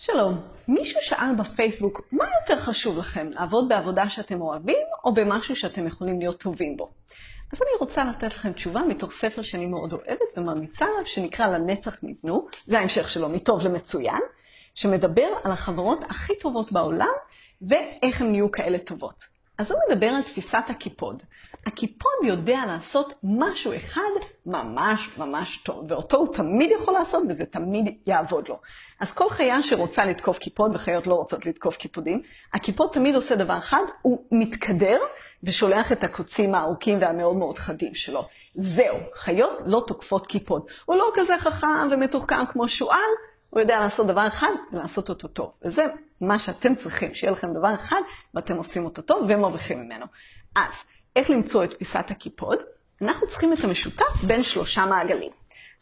שלום, 0.00 0.40
מישהו 0.68 1.00
שאל 1.02 1.34
בפייסבוק, 1.38 2.00
מה 2.12 2.24
יותר 2.40 2.62
חשוב 2.62 2.98
לכם, 2.98 3.30
לעבוד 3.30 3.68
בעבודה 3.68 4.08
שאתם 4.08 4.40
אוהבים, 4.40 4.86
או 5.04 5.14
במשהו 5.14 5.56
שאתם 5.56 5.86
יכולים 5.86 6.18
להיות 6.18 6.40
טובים 6.40 6.76
בו? 6.76 6.90
אז 7.52 7.62
אני 7.62 7.70
רוצה 7.80 8.04
לתת 8.04 8.34
לכם 8.34 8.52
תשובה 8.52 8.80
מתוך 8.82 9.12
ספר 9.12 9.42
שאני 9.42 9.66
מאוד 9.66 9.92
אוהבת 9.92 10.36
וממליצה 10.36 10.84
עליו, 10.84 11.06
שנקרא 11.06 11.46
לנצח 11.46 11.96
נבנו, 12.02 12.46
זה 12.66 12.78
ההמשך 12.78 13.08
שלו, 13.08 13.28
מטוב 13.28 13.62
למצוין, 13.62 14.22
שמדבר 14.74 15.28
על 15.44 15.52
החברות 15.52 16.04
הכי 16.04 16.38
טובות 16.38 16.72
בעולם, 16.72 17.14
ואיך 17.62 18.20
הן 18.20 18.30
נהיו 18.30 18.52
כאלה 18.52 18.78
טובות. 18.78 19.37
אז 19.58 19.70
הוא 19.70 19.80
מדבר 19.88 20.06
על 20.06 20.22
תפיסת 20.22 20.64
הקיפוד. 20.68 21.22
הקיפוד 21.66 22.12
יודע 22.22 22.60
לעשות 22.66 23.14
משהו 23.22 23.76
אחד 23.76 24.00
ממש 24.46 25.08
ממש 25.18 25.56
טוב, 25.56 25.84
ואותו 25.88 26.16
הוא 26.16 26.34
תמיד 26.34 26.70
יכול 26.70 26.94
לעשות 26.94 27.22
וזה 27.28 27.44
תמיד 27.44 27.98
יעבוד 28.06 28.48
לו. 28.48 28.60
אז 29.00 29.12
כל 29.12 29.30
חיה 29.30 29.62
שרוצה 29.62 30.04
לתקוף 30.04 30.38
קיפוד, 30.38 30.70
וחיות 30.74 31.06
לא 31.06 31.14
רוצות 31.14 31.46
לתקוף 31.46 31.76
קיפודים, 31.76 32.22
הקיפוד 32.54 32.90
תמיד 32.92 33.14
עושה 33.14 33.36
דבר 33.36 33.58
אחד, 33.58 33.82
הוא 34.02 34.24
מתכדר 34.30 34.98
ושולח 35.42 35.92
את 35.92 36.04
הקוצים 36.04 36.54
הארוכים 36.54 36.98
והמאוד 37.00 37.36
מאוד 37.36 37.58
חדים 37.58 37.94
שלו. 37.94 38.26
זהו, 38.54 38.96
חיות 39.14 39.62
לא 39.66 39.84
תוקפות 39.86 40.26
קיפוד. 40.26 40.62
הוא 40.84 40.96
לא 40.96 41.10
כזה 41.14 41.34
חכם 41.38 41.88
ומתוחכם 41.90 42.46
כמו 42.46 42.68
שועל, 42.68 43.10
הוא 43.50 43.60
יודע 43.60 43.80
לעשות 43.80 44.06
דבר 44.06 44.26
אחד 44.26 44.52
ולעשות 44.72 45.08
אותו 45.08 45.28
טוב. 45.28 45.52
וזה 45.64 45.84
מה 46.20 46.38
שאתם 46.38 46.74
צריכים, 46.74 47.14
שיהיה 47.14 47.32
לכם 47.32 47.52
דבר 47.52 47.74
אחד 47.74 48.00
ואתם 48.34 48.56
עושים 48.56 48.84
אותו 48.84 49.02
טוב 49.02 49.26
ומרוויחים 49.28 49.82
ממנו. 49.82 50.06
אז, 50.56 50.72
איך 51.16 51.30
למצוא 51.30 51.64
את 51.64 51.70
תפיסת 51.70 52.10
הקיפוד? 52.10 52.58
אנחנו 53.02 53.28
צריכים 53.28 53.52
את 53.52 53.64
המשותף 53.64 54.24
בין 54.26 54.42
שלושה 54.42 54.86
מעגלים. 54.86 55.30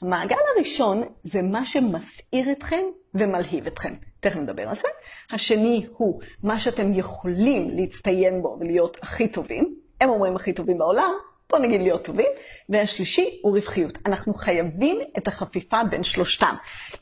המעגל 0.03 0.37
הראשון 0.57 1.03
זה 1.25 1.43
מה 1.43 1.65
שמסעיר 1.65 2.53
אתכם 2.53 2.83
ומלהיב 3.15 3.67
אתכם. 3.67 3.95
תכף 4.21 4.37
נדבר 4.37 4.69
על 4.69 4.77
זה. 4.77 4.89
השני 5.31 5.87
הוא 5.97 6.21
מה 6.43 6.59
שאתם 6.59 6.95
יכולים 6.95 7.71
להצטיין 7.71 8.43
בו 8.43 8.57
ולהיות 8.61 8.99
הכי 9.03 9.29
טובים. 9.29 9.75
הם 10.01 10.09
אומרים 10.09 10.37
הכי 10.37 10.53
טובים 10.53 10.79
בעולם, 10.79 11.11
בוא 11.51 11.59
נגיד 11.59 11.83
להיות 11.83 12.05
טובים, 12.05 12.27
והשלישי 12.69 13.39
הוא 13.43 13.55
רווחיות. 13.55 13.99
אנחנו 14.07 14.35
חייבים 14.35 15.01
את 15.19 15.29
החפיפה 15.29 15.85
בין 15.85 16.05
שלושתם. 16.05 16.55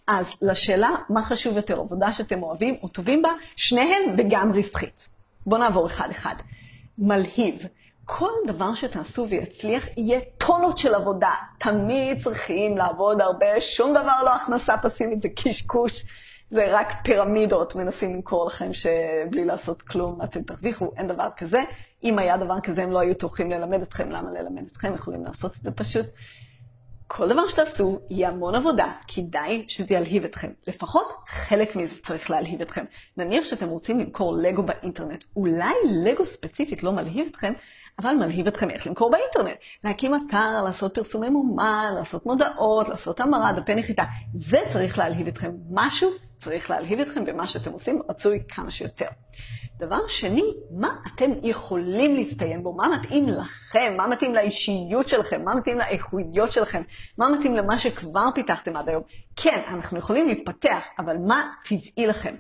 אז 0.07 0.33
לשאלה, 0.43 0.91
מה 1.09 1.23
חשוב 1.23 1.57
יותר, 1.57 1.81
עבודה 1.81 2.13
שאתם 2.13 2.43
אוהבים 2.43 2.77
או 2.83 2.89
טובים 2.89 3.23
בה, 3.23 3.31
שניהם 3.57 4.03
וגם 4.19 4.53
רווחית. 4.55 5.09
בואו 5.47 5.61
נעבור 5.61 5.87
אחד-אחד. 5.87 6.35
מלהיב. 6.99 7.67
כל 8.05 8.31
דבר 8.47 8.75
שתעשו 8.75 9.27
ויצליח 9.29 9.85
יהיה 9.97 10.21
טונות 10.39 10.79
של 10.79 10.95
עבודה. 10.95 11.33
תמיד 11.59 12.23
צריכים 12.23 12.77
לעבוד 12.77 13.21
הרבה, 13.21 13.61
שום 13.61 13.91
דבר 13.91 14.23
לא 14.25 14.35
הכנסה 14.35 14.77
פסיבית, 14.77 15.23
זה 15.23 15.29
קשקוש. 15.29 16.05
זה 16.51 16.79
רק 16.79 16.95
פירמידות, 17.05 17.75
מנסים 17.75 18.15
למכור 18.15 18.47
לכם 18.47 18.73
שבלי 18.73 19.45
לעשות 19.45 19.83
כלום 19.83 20.23
אתם 20.23 20.43
תרוויחו, 20.43 20.93
אין 20.97 21.09
דבר 21.09 21.29
כזה. 21.37 21.63
אם 22.05 22.19
היה 22.19 22.37
דבר 22.37 22.61
כזה, 22.61 22.83
הם 22.83 22.91
לא 22.91 22.99
היו 22.99 23.15
טורחים 23.15 23.51
ללמד 23.51 23.83
אתכם, 23.83 24.11
למה 24.11 24.31
ללמד 24.31 24.63
אתכם? 24.73 24.95
יכולים 24.95 25.25
לעשות 25.25 25.57
את 25.57 25.63
זה 25.63 25.71
פשוט. 25.71 26.07
כל 27.07 27.29
דבר 27.29 27.49
שתעשו 27.49 28.01
יהיה 28.11 28.29
המון 28.29 28.55
עבודה, 28.55 28.93
כדאי 29.09 29.65
שזה 29.69 29.95
ילהיב 29.95 30.25
אתכם. 30.25 30.51
לפחות 30.67 31.07
חלק 31.27 31.77
מזה 31.77 32.03
צריך 32.03 32.31
להלהיב 32.31 32.61
אתכם. 32.61 32.85
נניח 33.17 33.45
שאתם 33.45 33.69
רוצים 33.69 34.01
למכור 34.01 34.37
לגו 34.37 34.63
באינטרנט, 34.63 35.25
אולי 35.37 35.75
לגו 36.05 36.25
ספציפית 36.25 36.83
לא 36.83 36.93
מלהיב 36.93 37.27
אתכם, 37.31 37.53
אבל 37.99 38.15
מלהיב 38.15 38.47
אתכם 38.47 38.71
איך 38.71 38.87
למכור 38.87 39.11
באינטרנט. 39.11 39.57
להקים 39.85 40.15
אתר, 40.15 40.63
לעשות 40.65 40.95
פרסומי 40.95 41.29
מומן, 41.29 41.93
לעשות 41.95 42.27
מודעות, 42.27 42.89
לעשות 42.89 43.21
המרה, 43.21 43.53
דפי 43.53 43.75
נחיתה. 43.75 44.03
זה 44.35 44.59
צריך 44.69 44.99
להלהיב 44.99 45.27
אתכם. 45.27 45.53
משהו 45.71 46.11
צריך 46.39 46.71
להלהיב 46.71 47.01
אתכם 47.01 47.25
במה 47.25 47.47
שאתם 47.47 47.73
עושים, 47.73 48.03
רצוי 48.09 48.43
כמה 48.49 48.71
שיותר. 48.71 49.07
דבר 49.79 50.01
שני, 50.09 50.43
מה 50.71 50.97
אתם 51.15 51.31
יכולים 51.43 52.15
להצטיין 52.15 52.63
בו? 52.63 52.73
מה 52.73 52.89
מתאים 52.89 53.29
לכם? 53.29 53.95
מה 53.97 54.07
מתאים 54.07 54.35
לאישיות 54.35 55.09
שלכם? 55.09 55.45
מה 55.45 55.55
מתאים 55.55 55.79
לאיכויות 55.79 56.53
שלכם? 56.53 56.83
מה 57.19 57.29
מתאים 57.29 57.57
למה 57.57 57.79
שכבר 57.79 58.29
פיתחתם 58.35 58.77
עד 58.77 58.89
היום? 58.89 59.03
כן, 59.37 59.63
אנחנו 59.69 59.99
יכולים 59.99 60.29
להתפתח, 60.29 60.85
אבל 60.99 61.17
מה 61.17 61.51
טבעי 61.65 62.07
לכם? 62.07 62.35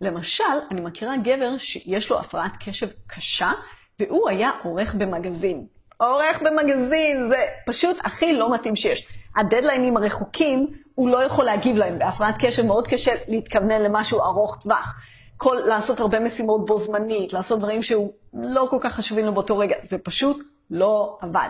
למשל, 0.00 0.44
אני 0.70 0.80
מכירה 0.80 1.16
גבר 1.16 1.58
שיש 1.58 2.10
לו 2.10 2.18
הפרעת 2.18 2.52
קשב 2.60 2.88
קשה, 3.06 3.50
והוא 4.00 4.28
היה 4.28 4.50
עורך 4.62 4.94
במגזין. 4.94 5.66
עורך 5.96 6.42
במגזין, 6.42 7.28
זה 7.28 7.46
פשוט 7.66 7.96
הכי 8.04 8.32
לא 8.32 8.54
מתאים 8.54 8.76
שיש. 8.76 9.08
הדדליינים 9.36 9.96
הרחוקים, 9.96 10.66
הוא 10.94 11.08
לא 11.08 11.24
יכול 11.24 11.44
להגיב 11.44 11.76
להם. 11.76 11.98
בהפרעת 11.98 12.34
קשב 12.38 12.66
מאוד 12.66 12.88
קשה 12.88 13.14
להתכוונן 13.28 13.82
למשהו 13.82 14.20
ארוך 14.20 14.62
טווח. 14.62 14.94
כל, 15.36 15.56
לעשות 15.64 16.00
הרבה 16.00 16.20
משימות 16.20 16.66
בו 16.66 16.78
זמנית, 16.78 17.32
לעשות 17.32 17.58
דברים 17.58 17.82
שהוא 17.82 18.12
לא 18.34 18.66
כל 18.70 18.76
כך 18.80 18.94
חשובים 18.94 19.26
לו 19.26 19.34
באותו 19.34 19.58
רגע, 19.58 19.76
זה 19.82 19.98
פשוט 19.98 20.44
לא 20.70 21.18
עבד. 21.20 21.48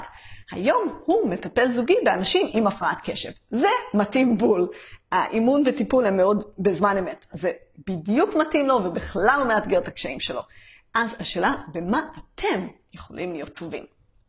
היום 0.50 0.98
הוא 1.04 1.30
מטפל 1.30 1.70
זוגי 1.70 1.96
באנשים 2.04 2.46
עם 2.52 2.66
הפרעת 2.66 2.98
קשב. 3.04 3.30
זה 3.50 3.68
מתאים 3.94 4.38
בול. 4.38 4.68
האימון 5.12 5.62
וטיפול 5.66 6.06
הם 6.06 6.16
מאוד 6.16 6.44
בזמן 6.58 6.96
אמת. 6.98 7.26
זה 7.32 7.50
בדיוק 7.86 8.34
מתאים 8.34 8.66
לו 8.66 8.74
ובכלל 8.84 9.36
לא 9.38 9.48
מאתגר 9.48 9.78
את 9.78 9.88
הקשיים 9.88 10.20
שלו. 10.20 10.40
אז 10.98 11.16
השאלה, 11.18 11.54
במה 11.72 12.08
אתם 12.18 12.66
יכולים 12.92 13.32
להיות 13.32 13.54
טובים? 13.54 13.84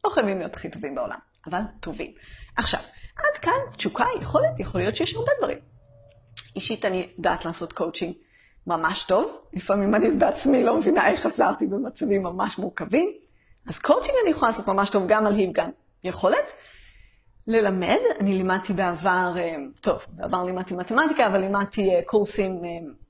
לא 0.05 0.09
חייבים 0.09 0.39
להיות 0.39 0.55
הכי 0.55 0.69
טובים 0.69 0.95
בעולם, 0.95 1.19
אבל 1.47 1.61
טובים. 1.79 2.11
עכשיו, 2.55 2.79
עד 3.15 3.37
כאן 3.41 3.53
תשוקה, 3.77 4.05
יכולת, 4.21 4.59
יכול 4.59 4.81
להיות 4.81 4.95
שיש 4.95 5.13
הרבה 5.13 5.31
דברים. 5.37 5.57
אישית 6.55 6.85
אני 6.85 7.09
יודעת 7.17 7.45
לעשות 7.45 7.73
קואוצ'ינג 7.73 8.13
ממש 8.67 9.03
טוב, 9.03 9.37
לפעמים 9.53 9.95
אני 9.95 10.11
בעצמי 10.11 10.63
לא 10.63 10.77
מבינה 10.77 11.07
איך 11.07 11.25
עזרתי 11.25 11.67
במצבים 11.67 12.23
ממש 12.23 12.57
מורכבים, 12.57 13.13
אז 13.67 13.79
קואוצ'ינג 13.79 14.15
אני 14.23 14.29
יכולה 14.31 14.51
לעשות 14.51 14.67
ממש 14.67 14.89
טוב 14.89 15.03
גם 15.07 15.25
על 15.25 15.33
היב 15.33 15.51
גם 15.53 15.69
יכולת. 16.03 16.51
ללמד, 17.47 17.99
אני 18.19 18.37
לימדתי 18.37 18.73
בעבר, 18.73 19.33
אה, 19.37 19.55
טוב, 19.81 20.05
בעבר 20.09 20.43
לימדתי 20.43 20.73
מתמטיקה, 20.73 21.27
אבל 21.27 21.39
לימדתי 21.39 21.95
אה, 21.95 22.01
קורסים 22.05 22.65
אה, 22.65 22.69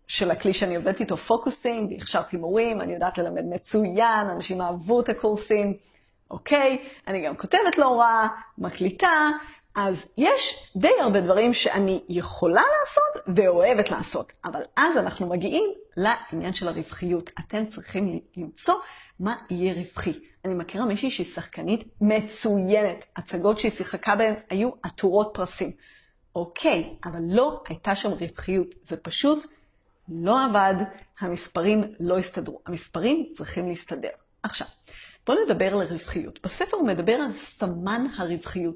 של 0.09 0.31
הכלי 0.31 0.53
שאני 0.53 0.75
עובדת 0.75 0.99
איתו, 0.99 1.17
focusing, 1.17 1.91
והכשרתי 1.91 2.37
מורים, 2.37 2.81
אני 2.81 2.93
יודעת 2.93 3.17
ללמד 3.17 3.43
מצוין, 3.45 4.27
אנשים 4.29 4.61
אהבו 4.61 5.01
את 5.01 5.09
הקורסים, 5.09 5.73
אוקיי, 6.31 6.85
אני 7.07 7.25
גם 7.25 7.35
כותבת 7.35 7.77
לא 7.77 7.99
רע, 7.99 8.27
מקליטה, 8.57 9.29
אז 9.75 10.05
יש 10.17 10.71
די 10.75 10.91
הרבה 11.01 11.21
דברים 11.21 11.53
שאני 11.53 12.03
יכולה 12.09 12.61
לעשות 12.79 13.35
ואוהבת 13.35 13.91
לעשות, 13.91 14.33
אבל 14.45 14.61
אז 14.77 14.97
אנחנו 14.97 15.27
מגיעים 15.27 15.71
לעניין 15.97 16.53
של 16.53 16.67
הרווחיות. 16.67 17.29
אתם 17.39 17.65
צריכים 17.65 18.19
למצוא 18.37 18.75
מה 19.19 19.35
יהיה 19.49 19.73
רווחי. 19.73 20.13
אני 20.45 20.53
מכירה 20.53 20.85
מישהי 20.85 21.11
שהיא 21.11 21.27
שחקנית 21.27 21.83
מצוינת. 22.01 23.05
הצגות 23.15 23.59
שהיא 23.59 23.71
שיחקה 23.71 24.15
בהן 24.15 24.33
היו 24.49 24.69
עטורות 24.83 25.31
פרסים. 25.33 25.71
אוקיי, 26.35 26.95
אבל 27.05 27.19
לא 27.27 27.63
הייתה 27.67 27.95
שם 27.95 28.09
רווחיות. 28.11 28.67
זה 28.83 28.97
פשוט 28.97 29.45
לא 30.09 30.45
עבד, 30.45 30.75
המספרים 31.19 31.83
לא 31.99 32.17
הסתדרו. 32.17 32.61
המספרים 32.65 33.25
צריכים 33.35 33.67
להסתדר. 33.67 34.09
עכשיו, 34.43 34.67
בואו 35.27 35.37
נדבר 35.45 35.73
על 35.73 35.87
רווחיות. 35.87 36.39
בספר 36.43 36.77
הוא 36.77 36.87
מדבר 36.87 37.13
על 37.13 37.33
סמן 37.33 38.07
הרווחיות. 38.17 38.75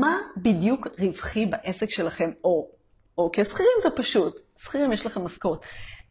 מה 0.00 0.18
בדיוק 0.36 0.86
רווחי 0.98 1.46
בעסק 1.46 1.90
שלכם, 1.90 2.30
או, 2.44 2.68
או 3.18 3.30
כשכירים 3.32 3.72
זה 3.82 3.90
פשוט, 3.90 4.40
שכירים 4.58 4.92
יש 4.92 5.06
לכם 5.06 5.24
משכורת, 5.24 5.60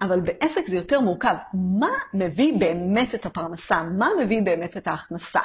אבל 0.02 0.20
בעסק 0.20 0.68
זה 0.68 0.76
יותר 0.76 1.00
מורכב. 1.00 1.36
מה 1.80 1.92
מביא 2.14 2.54
באמת 2.60 3.16
את 3.16 3.26
הפרנסה? 3.26 3.84
מה 3.84 4.10
מביא 4.20 4.42
באמת 4.42 4.78
את 4.78 4.88
ההכנסה? 4.88 5.40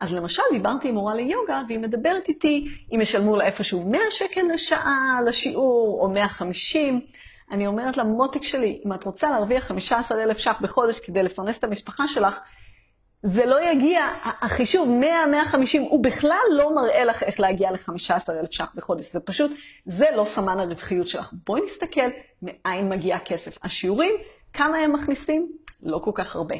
אז 0.00 0.14
למשל, 0.14 0.42
דיברתי 0.52 0.88
עם 0.88 0.94
מורה 0.94 1.14
ליוגה, 1.14 1.62
והיא 1.68 1.78
מדברת 1.78 2.28
איתי 2.28 2.68
אם 2.94 3.00
ישלמו 3.00 3.36
לה 3.36 3.44
איפשהו 3.44 3.90
100 3.90 4.00
שקל 4.10 4.42
לשעה 4.54 5.18
לשיעור, 5.26 5.98
או 6.02 6.08
150. 6.10 7.00
אני 7.50 7.66
אומרת 7.66 7.96
לה, 7.96 8.04
מותק 8.04 8.42
שלי, 8.44 8.80
אם 8.84 8.92
את 8.92 9.04
רוצה 9.04 9.30
להרוויח 9.30 9.64
15,000 9.64 10.38
ש"ח 10.38 10.60
בחודש 10.60 11.00
כדי 11.00 11.22
לפרנס 11.22 11.58
את 11.58 11.64
המשפחה 11.64 12.08
שלך, 12.08 12.40
זה 13.22 13.46
לא 13.46 13.70
יגיע, 13.70 14.06
החישוב 14.22 15.00
100-150, 15.52 15.56
הוא 15.78 16.04
בכלל 16.04 16.38
לא 16.50 16.74
מראה 16.74 17.04
לך 17.04 17.22
איך 17.22 17.40
להגיע 17.40 17.70
ל-15,000 17.70 18.46
ש"ח 18.50 18.72
בחודש. 18.74 19.12
זה 19.12 19.20
פשוט, 19.20 19.50
זה 19.86 20.06
לא 20.16 20.24
סמן 20.24 20.60
הרווחיות 20.60 21.08
שלך. 21.08 21.32
בואי 21.46 21.60
נסתכל 21.64 22.08
מאין 22.42 22.88
מגיע 22.88 23.16
הכסף. 23.16 23.58
השיעורים, 23.62 24.14
כמה 24.52 24.78
הם 24.78 24.92
מכניסים? 24.92 25.52
לא 25.82 26.00
כל 26.04 26.10
כך 26.14 26.36
הרבה. 26.36 26.56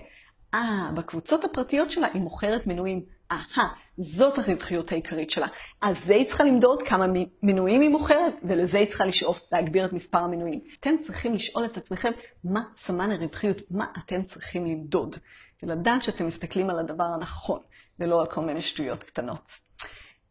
אה, 0.54 0.90
בקבוצות 0.94 1.44
הפרטיות 1.44 1.90
שלה 1.90 2.06
היא 2.12 2.22
מוכרת 2.22 2.66
מנויים. 2.66 3.02
אהה, 3.30 3.68
זאת 3.98 4.38
הרווחיות 4.38 4.92
העיקרית 4.92 5.30
שלה. 5.30 5.46
אז 5.80 6.04
זה 6.04 6.14
היא 6.14 6.28
צריכה 6.28 6.44
למדוד 6.44 6.82
כמה 6.82 7.06
מנויים 7.42 7.80
היא 7.80 7.90
מוכרת, 7.90 8.34
ולזה 8.42 8.78
היא 8.78 8.88
צריכה 8.88 9.06
לשאוף, 9.06 9.40
להגביר 9.52 9.84
את 9.84 9.92
מספר 9.92 10.18
המנויים. 10.18 10.60
אתם 10.80 10.94
צריכים 11.02 11.34
לשאול 11.34 11.64
את 11.64 11.76
עצמכם 11.76 12.12
מה 12.44 12.62
סמן 12.76 13.10
הרווחיות, 13.10 13.56
מה 13.70 13.86
אתם 13.98 14.22
צריכים 14.22 14.66
למדוד. 14.66 15.14
ולדעת 15.62 16.02
שאתם 16.02 16.26
מסתכלים 16.26 16.70
על 16.70 16.78
הדבר 16.78 17.04
הנכון, 17.04 17.60
ולא 17.98 18.20
על 18.20 18.26
כל 18.26 18.40
מיני 18.40 18.60
שטויות 18.60 19.04
קטנות. 19.04 19.50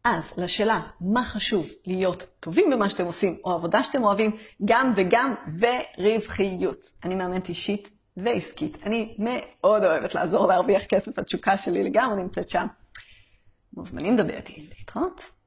אז 0.04 0.32
לשאלה, 0.36 0.80
מה 1.00 1.24
חשוב 1.24 1.66
להיות 1.86 2.26
טובים 2.40 2.70
במה 2.70 2.90
שאתם 2.90 3.04
עושים, 3.04 3.38
או 3.44 3.52
עבודה 3.52 3.82
שאתם 3.82 4.04
אוהבים, 4.04 4.36
גם 4.64 4.92
וגם, 4.96 5.34
ורווחיות. 5.58 6.84
אני 7.04 7.14
מאמנת 7.14 7.48
אישית 7.48 7.97
ועסקית. 8.24 8.78
אני 8.82 9.16
מאוד 9.18 9.84
אוהבת 9.84 10.14
לעזור 10.14 10.46
להרוויח 10.46 10.84
כסף, 10.84 11.18
התשוקה 11.18 11.56
שלי 11.56 11.84
לגמרי 11.84 12.22
נמצאת 12.22 12.48
שם. 12.48 12.66
מוזמנים 13.72 14.16
לדבר 14.16 14.36
איתי. 14.36 14.68
להתראות. 14.78 15.37